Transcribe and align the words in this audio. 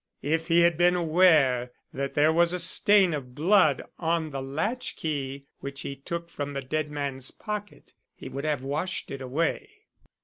If 0.23 0.47
he 0.47 0.61
had 0.61 0.79
been 0.79 0.95
aware 0.95 1.73
that 1.93 2.15
there 2.15 2.33
was 2.33 2.53
a 2.53 2.57
stain 2.57 3.13
of 3.13 3.35
blood 3.35 3.83
on 3.99 4.31
the 4.31 4.41
latch 4.41 4.95
key 4.95 5.45
which 5.59 5.81
he 5.81 5.95
took 5.95 6.27
from 6.31 6.53
the 6.53 6.61
dead 6.63 6.89
man's 6.89 7.29
pocket, 7.29 7.93
he 8.15 8.27
would 8.27 8.43
have 8.45 8.63
washed 8.63 9.11
it 9.11 9.21
away." 9.21 9.69